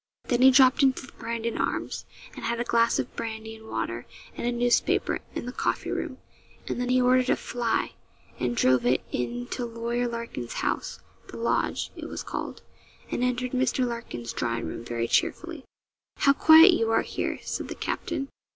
Then 0.23 0.41
he 0.41 0.49
dropped 0.49 0.81
into 0.81 1.05
the 1.05 1.11
'Brandon 1.13 1.59
Arms,' 1.59 2.05
and 2.35 2.43
had 2.43 2.59
a 2.59 2.63
glass 2.63 2.97
of 2.97 3.15
brandy 3.15 3.55
and 3.55 3.67
water, 3.67 4.07
and 4.35 4.47
a 4.47 4.51
newspaper, 4.51 5.19
in 5.35 5.45
the 5.45 5.51
coffee 5.51 5.91
room; 5.91 6.17
and 6.67 6.81
then 6.81 6.89
he 6.89 6.99
ordered 6.99 7.29
a 7.29 7.35
'fly,' 7.35 7.91
and 8.39 8.55
drove 8.57 8.83
in 8.83 8.97
it 9.11 9.51
to 9.51 9.63
Lawyer 9.63 10.07
Larkin's 10.07 10.53
house 10.53 11.01
'The 11.27 11.37
Lodge,' 11.37 11.91
it 11.95 12.07
was 12.09 12.23
called 12.23 12.63
and 13.11 13.23
entered 13.23 13.51
Mr. 13.51 13.85
Larkin's 13.85 14.33
drawing 14.33 14.65
room 14.69 14.83
very 14.83 15.07
cheerfully. 15.07 15.63
'How 16.17 16.33
quiet 16.33 16.73
you 16.73 16.89
are 16.89 17.03
here,' 17.03 17.37
said 17.43 17.67
the 17.67 17.75
captain. 17.75 18.29